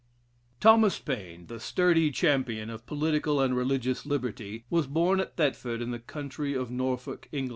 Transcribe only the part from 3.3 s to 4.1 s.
and religious